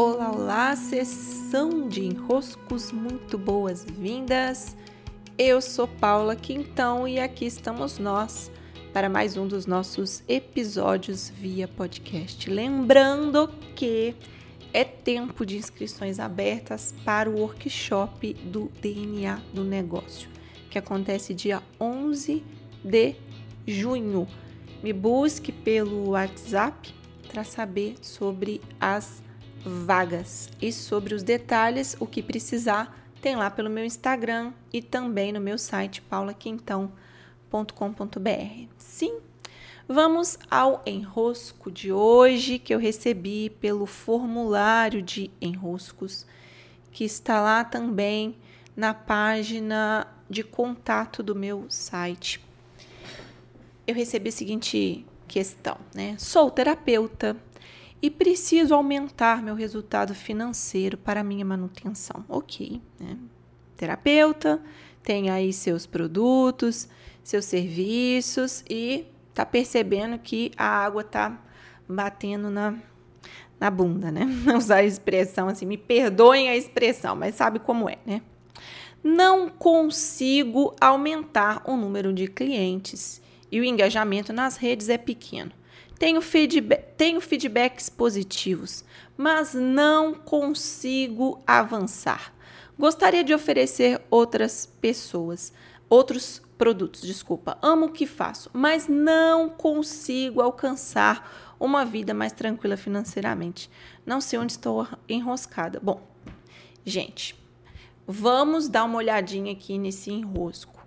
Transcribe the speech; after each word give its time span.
Olá, 0.00 0.30
olá, 0.30 0.76
sessão 0.76 1.88
de 1.88 2.04
enroscos, 2.04 2.92
muito 2.92 3.36
boas-vindas. 3.36 4.76
Eu 5.36 5.60
sou 5.60 5.88
Paula 5.88 6.36
Quintão 6.36 7.08
e 7.08 7.18
aqui 7.18 7.46
estamos 7.46 7.98
nós 7.98 8.48
para 8.92 9.08
mais 9.08 9.36
um 9.36 9.48
dos 9.48 9.66
nossos 9.66 10.22
episódios 10.28 11.28
via 11.30 11.66
podcast. 11.66 12.48
Lembrando 12.48 13.48
que 13.74 14.14
é 14.72 14.84
tempo 14.84 15.44
de 15.44 15.56
inscrições 15.56 16.20
abertas 16.20 16.94
para 17.04 17.28
o 17.28 17.40
workshop 17.40 18.34
do 18.34 18.70
DNA 18.80 19.40
do 19.52 19.64
negócio, 19.64 20.30
que 20.70 20.78
acontece 20.78 21.34
dia 21.34 21.60
11 21.80 22.44
de 22.84 23.16
junho. 23.66 24.28
Me 24.80 24.92
busque 24.92 25.50
pelo 25.50 26.10
WhatsApp 26.10 26.94
para 27.32 27.42
saber 27.42 27.96
sobre 28.00 28.60
as 28.80 29.26
vagas. 29.64 30.48
E 30.60 30.72
sobre 30.72 31.14
os 31.14 31.22
detalhes, 31.22 31.96
o 32.00 32.06
que 32.06 32.22
precisar, 32.22 32.96
tem 33.20 33.36
lá 33.36 33.50
pelo 33.50 33.70
meu 33.70 33.84
Instagram 33.84 34.52
e 34.72 34.80
também 34.80 35.32
no 35.32 35.40
meu 35.40 35.58
site 35.58 36.00
paulaquintão.com.br. 36.02 38.68
Sim, 38.76 39.18
vamos 39.88 40.38
ao 40.50 40.82
enrosco 40.86 41.70
de 41.70 41.92
hoje 41.92 42.58
que 42.58 42.74
eu 42.74 42.78
recebi 42.78 43.50
pelo 43.50 43.86
formulário 43.86 45.02
de 45.02 45.30
enroscos, 45.40 46.26
que 46.92 47.04
está 47.04 47.40
lá 47.40 47.64
também 47.64 48.36
na 48.76 48.94
página 48.94 50.06
de 50.30 50.44
contato 50.44 51.22
do 51.22 51.34
meu 51.34 51.66
site. 51.68 52.40
Eu 53.86 53.94
recebi 53.94 54.28
a 54.28 54.32
seguinte 54.32 55.04
questão, 55.26 55.78
né? 55.94 56.14
Sou 56.18 56.50
terapeuta 56.50 57.36
e 58.00 58.10
preciso 58.10 58.74
aumentar 58.74 59.42
meu 59.42 59.54
resultado 59.54 60.14
financeiro 60.14 60.96
para 60.96 61.24
minha 61.24 61.44
manutenção. 61.44 62.24
Ok, 62.28 62.80
né? 62.98 63.16
Terapeuta, 63.76 64.60
tem 65.02 65.30
aí 65.30 65.52
seus 65.52 65.86
produtos, 65.86 66.88
seus 67.22 67.44
serviços 67.44 68.64
e 68.68 69.06
tá 69.34 69.44
percebendo 69.46 70.18
que 70.18 70.50
a 70.56 70.66
água 70.66 71.04
tá 71.04 71.40
batendo 71.88 72.50
na, 72.50 72.74
na 73.58 73.70
bunda, 73.70 74.10
né? 74.10 74.26
Usar 74.56 74.76
a 74.76 74.84
expressão 74.84 75.48
assim, 75.48 75.66
me 75.66 75.78
perdoem 75.78 76.48
a 76.48 76.56
expressão, 76.56 77.16
mas 77.16 77.34
sabe 77.34 77.58
como 77.58 77.88
é, 77.88 77.98
né? 78.04 78.22
Não 79.02 79.48
consigo 79.48 80.74
aumentar 80.80 81.62
o 81.64 81.76
número 81.76 82.12
de 82.12 82.26
clientes 82.26 83.22
e 83.50 83.60
o 83.60 83.64
engajamento 83.64 84.32
nas 84.32 84.56
redes 84.56 84.88
é 84.88 84.98
pequeno. 84.98 85.52
Tenho, 85.98 86.20
tenho 86.96 87.20
feedbacks 87.20 87.88
positivos, 87.88 88.84
mas 89.16 89.52
não 89.54 90.14
consigo 90.14 91.42
avançar. 91.46 92.32
Gostaria 92.78 93.24
de 93.24 93.34
oferecer 93.34 94.00
outras 94.08 94.64
pessoas, 94.80 95.52
outros 95.90 96.40
produtos, 96.56 97.02
desculpa. 97.02 97.58
Amo 97.60 97.86
o 97.86 97.92
que 97.92 98.06
faço, 98.06 98.48
mas 98.52 98.86
não 98.86 99.48
consigo 99.48 100.40
alcançar 100.40 101.56
uma 101.58 101.84
vida 101.84 102.14
mais 102.14 102.32
tranquila 102.32 102.76
financeiramente. 102.76 103.68
Não 104.06 104.20
sei 104.20 104.38
onde 104.38 104.52
estou 104.52 104.86
enroscada. 105.08 105.80
Bom, 105.82 106.00
gente, 106.84 107.34
vamos 108.06 108.68
dar 108.68 108.84
uma 108.84 108.98
olhadinha 108.98 109.52
aqui 109.52 109.76
nesse 109.76 110.12
enrosco. 110.12 110.77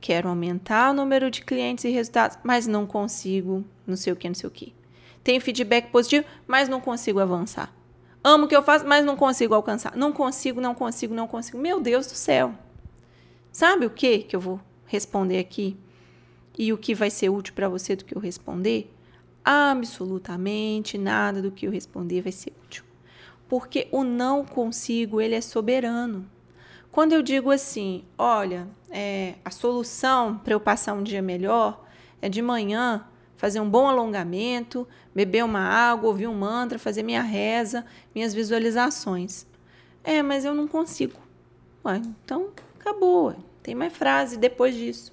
Quero 0.00 0.28
aumentar 0.28 0.90
o 0.90 0.94
número 0.94 1.30
de 1.30 1.42
clientes 1.42 1.84
e 1.84 1.90
resultados, 1.90 2.38
mas 2.42 2.66
não 2.66 2.86
consigo, 2.86 3.64
não 3.86 3.96
sei 3.96 4.12
o 4.12 4.16
que, 4.16 4.28
não 4.28 4.34
sei 4.34 4.48
o 4.48 4.50
que. 4.50 4.74
Tenho 5.22 5.40
feedback 5.40 5.90
positivo, 5.90 6.26
mas 6.46 6.68
não 6.68 6.80
consigo 6.80 7.20
avançar. 7.20 7.72
Amo 8.22 8.44
o 8.44 8.48
que 8.48 8.56
eu 8.56 8.62
faço, 8.62 8.86
mas 8.86 9.04
não 9.04 9.16
consigo 9.16 9.54
alcançar. 9.54 9.96
Não 9.96 10.12
consigo, 10.12 10.60
não 10.60 10.74
consigo, 10.74 11.14
não 11.14 11.26
consigo. 11.26 11.58
Meu 11.58 11.80
Deus 11.80 12.06
do 12.06 12.14
céu. 12.14 12.54
Sabe 13.52 13.86
o 13.86 13.90
que 13.90 14.18
que 14.18 14.36
eu 14.36 14.40
vou 14.40 14.60
responder 14.86 15.38
aqui? 15.38 15.76
E 16.58 16.72
o 16.72 16.78
que 16.78 16.94
vai 16.94 17.10
ser 17.10 17.30
útil 17.30 17.54
para 17.54 17.68
você 17.68 17.96
do 17.96 18.04
que 18.04 18.14
eu 18.14 18.20
responder? 18.20 18.94
Absolutamente 19.44 20.98
nada 20.98 21.40
do 21.40 21.50
que 21.50 21.66
eu 21.66 21.70
responder 21.70 22.20
vai 22.20 22.32
ser 22.32 22.52
útil. 22.64 22.84
Porque 23.48 23.88
o 23.90 24.04
não 24.04 24.44
consigo, 24.44 25.20
ele 25.20 25.34
é 25.34 25.40
soberano. 25.40 26.26
Quando 26.92 27.12
eu 27.12 27.22
digo 27.22 27.50
assim, 27.50 28.04
olha, 28.18 28.68
é, 28.90 29.34
a 29.44 29.50
solução 29.50 30.38
para 30.38 30.52
eu 30.52 30.60
passar 30.60 30.94
um 30.94 31.02
dia 31.02 31.22
melhor 31.22 31.84
é 32.20 32.28
de 32.28 32.42
manhã 32.42 33.04
fazer 33.36 33.58
um 33.58 33.70
bom 33.70 33.88
alongamento, 33.88 34.86
beber 35.14 35.44
uma 35.44 35.60
água, 35.60 36.08
ouvir 36.08 36.26
um 36.26 36.34
mantra, 36.34 36.78
fazer 36.78 37.02
minha 37.02 37.22
reza, 37.22 37.86
minhas 38.14 38.34
visualizações. 38.34 39.46
É, 40.04 40.22
mas 40.22 40.44
eu 40.44 40.54
não 40.54 40.68
consigo. 40.68 41.18
Ué, 41.84 42.02
então 42.22 42.50
acabou. 42.78 43.34
Tem 43.62 43.74
mais 43.74 43.92
frase 43.92 44.36
depois 44.36 44.74
disso. 44.74 45.12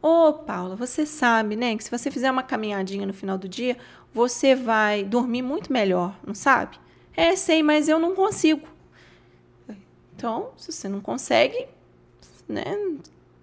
Ô, 0.00 0.28
oh, 0.28 0.32
Paula, 0.32 0.76
você 0.76 1.04
sabe, 1.04 1.56
né, 1.56 1.76
que 1.76 1.84
se 1.84 1.90
você 1.90 2.10
fizer 2.10 2.30
uma 2.30 2.42
caminhadinha 2.42 3.06
no 3.06 3.12
final 3.12 3.36
do 3.36 3.48
dia, 3.48 3.76
você 4.12 4.54
vai 4.54 5.02
dormir 5.02 5.42
muito 5.42 5.72
melhor, 5.72 6.14
não 6.26 6.34
sabe? 6.34 6.78
É, 7.16 7.34
sei, 7.36 7.62
mas 7.62 7.88
eu 7.88 7.98
não 7.98 8.14
consigo. 8.14 8.66
Então, 10.16 10.52
se 10.56 10.72
você 10.72 10.88
não 10.88 11.00
consegue, 11.00 11.66
né, 12.48 12.64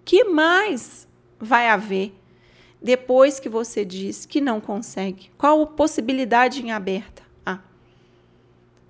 que 0.05 0.23
mais 0.23 1.07
vai 1.39 1.67
haver 1.67 2.13
depois 2.81 3.39
que 3.39 3.49
você 3.49 3.85
diz 3.85 4.25
que 4.25 4.41
não 4.41 4.59
consegue? 4.59 5.29
Qual 5.37 5.67
possibilidade 5.67 6.61
em 6.61 6.71
aberta? 6.71 7.21
Ah, 7.45 7.59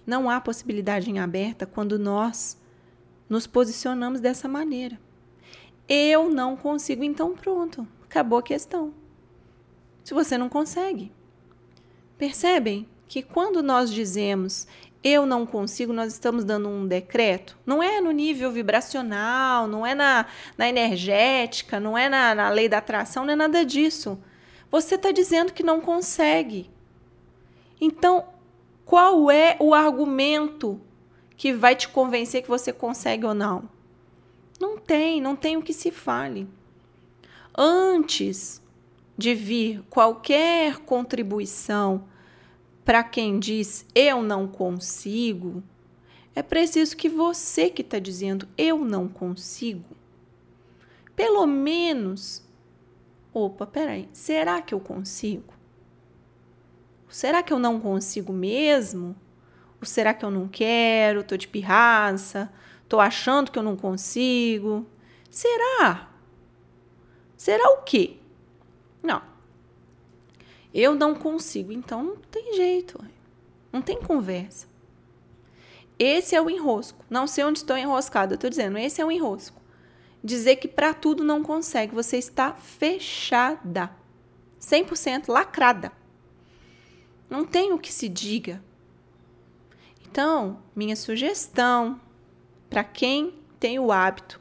não 0.06 0.30
há 0.30 0.40
possibilidade 0.40 1.09
em 1.09 1.19
aberta 1.19 1.66
quando 1.66 2.00
nós 2.00 2.58
nos 3.28 3.47
posicionamos 3.47 4.22
dessa 4.22 4.48
maneira. 4.48 5.00
Eu 5.88 6.30
não 6.30 6.56
consigo, 6.56 7.03
então 7.03 7.36
pronto, 7.36 7.88
acabou 8.03 8.40
a 8.40 8.44
questão. 8.44 8.94
Se 10.03 10.13
você 10.13 10.38
não 10.38 10.50
consegue. 10.50 11.12
Percebem 12.18 12.88
que 13.08 13.22
quando 13.22 13.62
nós 13.62 13.92
dizemos 13.92 14.68
eu 15.03 15.25
não 15.25 15.45
consigo, 15.45 15.91
nós 15.91 16.13
estamos 16.13 16.44
dando 16.44 16.69
um 16.69 16.85
decreto. 16.85 17.57
Não 17.66 17.81
é 17.81 18.00
no 18.00 18.12
nível 18.12 18.51
vibracional, 18.51 19.67
não 19.67 19.85
é 19.85 19.95
na, 19.95 20.28
na 20.57 20.69
energética, 20.69 21.79
não 21.79 21.97
é 21.97 22.07
na, 22.07 22.35
na 22.35 22.50
lei 22.50 22.69
da 22.69 22.78
atração, 22.78 23.25
não 23.25 23.34
é 23.34 23.35
nada 23.35 23.66
disso. 23.66 24.19
Você 24.69 24.95
está 24.95 25.12
dizendo 25.12 25.53
que 25.53 25.63
não 25.63 25.81
consegue. 25.81 26.69
Então, 27.79 28.25
qual 28.85 29.31
é 29.31 29.57
o 29.59 29.73
argumento 29.73 30.79
que 31.35 31.51
vai 31.51 31.75
te 31.75 31.89
convencer 31.89 32.44
que 32.44 32.50
você 32.50 32.72
consegue 32.72 33.25
ou 33.25 33.33
não? 33.33 33.68
Não 34.59 34.78
tem, 34.78 35.19
não 35.19 35.35
tem 35.35 35.57
o 35.57 35.63
que 35.63 35.73
se 35.73 35.89
fale. 35.89 36.47
Antes 37.57 38.62
de 39.18 39.33
vir 39.33 39.83
qualquer 39.89 40.78
contribuição 40.79 42.03
para 42.91 43.06
quem 43.06 43.40
diz 43.40 43.85
eu 43.96 44.22
não 44.22 44.46
consigo, 44.46 45.63
é 46.35 46.44
preciso 46.44 46.97
que 46.97 47.07
você 47.07 47.69
que 47.69 47.84
está 47.84 48.00
dizendo 48.00 48.46
eu 48.57 48.79
não 48.79 49.07
consigo, 49.07 49.96
pelo 51.16 51.47
menos, 51.47 52.46
opa, 53.34 53.66
peraí, 53.66 54.09
será 54.12 54.62
que 54.62 54.74
eu 54.74 54.80
consigo? 54.81 55.53
Será 57.07 57.41
que 57.41 57.53
eu 57.53 57.59
não 57.59 57.80
consigo 57.80 58.34
mesmo? 58.34 59.16
Ou 59.80 59.85
será 59.85 60.13
que 60.13 60.25
eu 60.25 60.30
não 60.30 60.50
quero? 60.50 61.24
Tô 61.24 61.38
de 61.38 61.47
pirraça? 61.47 62.51
Tô 62.90 63.00
achando 63.00 63.53
que 63.53 63.57
eu 63.57 63.63
não 63.63 63.78
consigo? 63.78 64.85
Será? 65.30 66.09
Será 67.38 67.69
o 67.69 67.84
quê? 67.84 68.18
Não. 69.01 69.31
Eu 70.73 70.95
não 70.95 71.13
consigo, 71.13 71.71
então 71.71 72.03
não 72.03 72.15
tem 72.15 72.55
jeito. 72.55 73.03
Não 73.71 73.81
tem 73.81 74.01
conversa. 74.01 74.68
Esse 75.97 76.35
é 76.35 76.41
o 76.41 76.50
enrosco. 76.50 77.06
Não 77.09 77.27
sei 77.27 77.44
onde 77.44 77.59
estou 77.59 77.77
enroscada, 77.77 78.35
estou 78.35 78.50
dizendo, 78.50 78.77
esse 78.77 79.01
é 79.01 79.06
o 79.06 79.12
enrosco. 79.12 79.62
Dizer 80.23 80.57
que 80.57 80.68
para 80.68 80.94
tudo 80.94 81.23
não 81.23 81.44
consegue, 81.44 81.94
você 81.94 82.18
está 82.18 82.53
fechada. 82.53 83.91
100% 84.59 85.29
lacrada. 85.29 85.91
Não 87.29 87.45
tem 87.45 87.74
o 87.74 87.79
que 87.79 87.91
se 87.91 88.07
diga. 88.09 88.63
Então, 90.06 90.62
minha 90.75 90.95
sugestão 90.95 92.00
para 92.69 92.83
quem 92.83 93.33
tem 93.59 93.79
o 93.79 93.91
hábito 93.91 94.39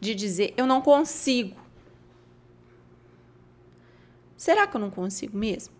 de 0.00 0.14
dizer 0.14 0.54
eu 0.56 0.66
não 0.66 0.80
consigo, 0.80 1.56
Será 4.46 4.64
que 4.64 4.76
eu 4.76 4.80
não 4.80 4.92
consigo 4.92 5.36
mesmo? 5.36 5.74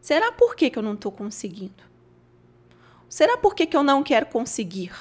Será 0.00 0.30
por 0.30 0.54
que, 0.54 0.70
que 0.70 0.78
eu 0.78 0.82
não 0.82 0.94
estou 0.94 1.10
conseguindo? 1.10 1.82
Será 3.08 3.36
por 3.36 3.52
que, 3.52 3.66
que 3.66 3.76
eu 3.76 3.82
não 3.82 4.00
quero 4.04 4.26
conseguir? 4.26 4.92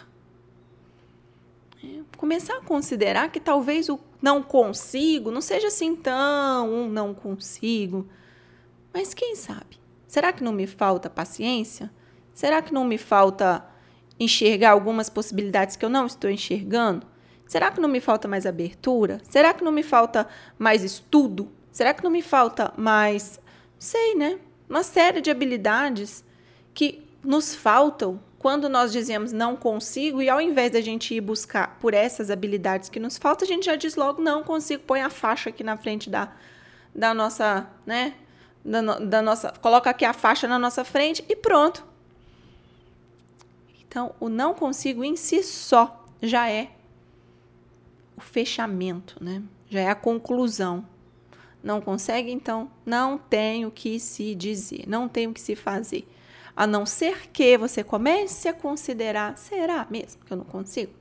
É, 1.83 2.01
começar 2.17 2.57
a 2.57 2.61
considerar 2.61 3.31
que 3.31 3.39
talvez 3.39 3.89
o 3.89 3.99
não 4.19 4.41
consigo 4.41 5.29
não 5.29 5.39
seja 5.39 5.67
assim 5.67 5.95
tão 5.95 6.67
um 6.67 6.89
não 6.89 7.13
consigo. 7.13 8.07
Mas 8.91 9.13
quem 9.13 9.35
sabe? 9.35 9.79
Será 10.07 10.33
que 10.33 10.43
não 10.43 10.51
me 10.51 10.65
falta 10.65 11.11
paciência? 11.11 11.91
Será 12.33 12.59
que 12.59 12.73
não 12.73 12.85
me 12.85 12.97
falta 12.97 13.63
enxergar 14.19 14.71
algumas 14.71 15.11
possibilidades 15.11 15.75
que 15.75 15.85
eu 15.85 15.89
não 15.89 16.07
estou 16.07 16.27
enxergando? 16.27 17.05
Será 17.45 17.69
que 17.69 17.79
não 17.79 17.87
me 17.87 18.01
falta 18.01 18.27
mais 18.27 18.47
abertura? 18.47 19.21
Será 19.29 19.53
que 19.53 19.63
não 19.63 19.71
me 19.71 19.83
falta 19.83 20.27
mais 20.57 20.83
estudo? 20.83 21.51
Será 21.73 21.91
que 21.91 22.03
não 22.03 22.11
me 22.11 22.21
falta 22.21 22.71
mais, 22.77 23.39
sei, 23.79 24.13
né? 24.13 24.39
Uma 24.69 24.83
série 24.83 25.21
de 25.21 25.31
habilidades 25.31 26.23
que 26.71 27.03
nos 27.23 27.55
faltam 27.55 28.21
quando 28.37 28.69
nós 28.69 28.91
dizemos 28.91 29.31
não 29.31 29.55
consigo 29.55 30.21
e 30.21 30.29
ao 30.29 30.39
invés 30.39 30.71
da 30.71 30.81
gente 30.81 31.15
ir 31.15 31.21
buscar 31.21 31.79
por 31.79 31.95
essas 31.95 32.29
habilidades 32.29 32.89
que 32.89 32.99
nos 32.99 33.17
faltam, 33.17 33.47
a 33.47 33.51
gente 33.51 33.65
já 33.65 33.75
diz 33.75 33.95
logo 33.95 34.21
não 34.21 34.43
consigo, 34.43 34.83
põe 34.83 35.01
a 35.01 35.09
faixa 35.09 35.49
aqui 35.49 35.63
na 35.63 35.75
frente 35.75 36.11
da, 36.11 36.31
da 36.93 37.11
nossa, 37.11 37.67
né? 37.87 38.13
Da, 38.63 38.99
da 38.99 39.21
nossa, 39.21 39.51
coloca 39.59 39.89
aqui 39.89 40.05
a 40.05 40.13
faixa 40.13 40.47
na 40.47 40.59
nossa 40.59 40.85
frente 40.85 41.25
e 41.27 41.35
pronto. 41.35 41.83
Então, 43.87 44.13
o 44.19 44.29
não 44.29 44.53
consigo 44.53 45.03
em 45.03 45.15
si 45.15 45.41
só 45.41 46.05
já 46.21 46.49
é 46.49 46.69
o 48.15 48.21
fechamento, 48.21 49.17
né? 49.19 49.41
Já 49.69 49.79
é 49.79 49.89
a 49.89 49.95
conclusão. 49.95 50.85
Não 51.63 51.79
consegue, 51.79 52.29
então 52.29 52.69
não 52.85 53.17
tem 53.17 53.65
o 53.65 53.71
que 53.71 53.97
se 53.99 54.35
dizer, 54.35 54.83
não 54.85 55.07
tem 55.07 55.27
o 55.27 55.33
que 55.33 55.39
se 55.39 55.55
fazer. 55.55 56.05
A 56.55 56.67
não 56.67 56.85
ser 56.85 57.29
que 57.31 57.57
você 57.57 57.83
comece 57.83 58.47
a 58.47 58.53
considerar: 58.53 59.37
será 59.37 59.87
mesmo 59.89 60.23
que 60.25 60.33
eu 60.33 60.37
não 60.37 60.45
consigo? 60.45 60.93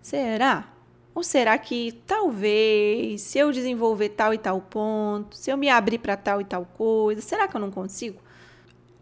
Será? 0.00 0.72
Ou 1.14 1.22
será 1.22 1.58
que 1.58 2.00
talvez, 2.06 3.22
se 3.22 3.38
eu 3.38 3.50
desenvolver 3.50 4.10
tal 4.10 4.32
e 4.32 4.38
tal 4.38 4.60
ponto, 4.60 5.36
se 5.36 5.50
eu 5.50 5.56
me 5.56 5.68
abrir 5.68 5.98
para 5.98 6.16
tal 6.16 6.40
e 6.40 6.44
tal 6.44 6.64
coisa, 6.64 7.20
será 7.20 7.48
que 7.48 7.56
eu 7.56 7.60
não 7.60 7.72
consigo? 7.72 8.20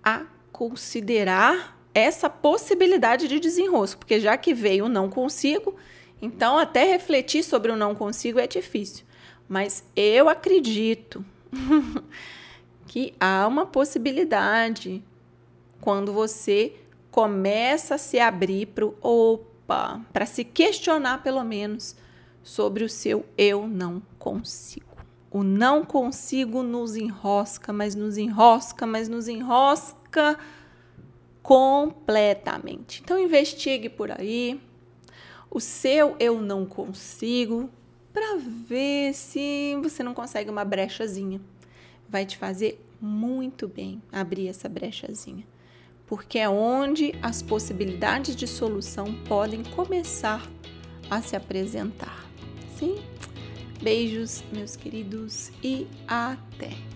A 0.03 0.25
considerar 0.51 1.79
essa 1.93 2.29
possibilidade 2.29 3.29
de 3.29 3.39
desenrosco, 3.39 3.99
porque 3.99 4.19
já 4.19 4.37
que 4.37 4.55
veio 4.55 4.87
o 4.87 4.89
não 4.89 5.09
consigo, 5.11 5.77
então 6.21 6.59
até 6.59 6.85
refletir 6.85 7.43
sobre 7.43 7.71
o 7.71 7.77
não 7.77 7.95
consigo 7.95 8.39
é 8.39 8.47
difícil. 8.47 9.06
Mas 9.49 9.85
eu 9.95 10.29
acredito 10.29 11.25
que 12.87 13.15
há 13.21 13.47
uma 13.47 13.67
possibilidade 13.67 15.03
quando 15.81 16.13
você 16.13 16.75
começa 17.11 17.95
a 17.95 17.99
se 17.99 18.19
abrir 18.19 18.67
para 18.67 18.85
o 18.87 18.95
opa, 19.01 20.01
para 20.13 20.27
se 20.27 20.45
questionar 20.45 21.23
pelo 21.23 21.43
menos 21.45 21.97
sobre 22.43 22.85
o 22.85 22.89
seu 22.89 23.25
eu 23.37 23.67
não 23.67 24.03
consigo. 24.19 24.97
O 25.31 25.43
não 25.43 25.85
consigo 25.85 26.63
nos 26.63 26.97
enrosca, 26.97 27.73
mas 27.73 27.95
nos 27.95 28.17
enrosca, 28.17 28.87
mas 28.87 29.09
nos 29.09 29.29
enrosca 29.29 30.39
completamente. 31.43 33.01
Então 33.05 33.19
investigue 33.19 33.89
por 33.89 34.11
aí 34.11 34.61
o 35.51 35.61
seu 35.61 36.17
eu 36.19 36.41
não 36.41 36.67
consigo 36.67 37.71
para 38.17 38.39
ver 38.39 39.13
se 39.13 39.79
você 39.83 40.03
não 40.03 40.15
consegue 40.15 40.49
uma 40.49 40.65
brechazinha. 40.65 41.39
Vai 42.09 42.25
te 42.25 42.39
fazer 42.39 42.83
muito 42.99 43.69
bem 43.69 44.01
abrir 44.11 44.49
essa 44.49 44.71
brechazinha, 44.71 45.47
porque 46.07 46.39
é 46.39 46.49
onde 46.49 47.13
as 47.21 47.43
possibilidades 47.43 48.35
de 48.35 48.47
solução 48.47 49.13
podem 49.25 49.63
começar 49.63 50.51
a 51.11 51.21
se 51.21 51.37
apresentar. 51.37 52.25
Sim? 52.79 52.97
Beijos, 53.83 54.43
meus 54.51 54.77
queridos, 54.77 55.53
e 55.63 55.87
até! 56.09 56.96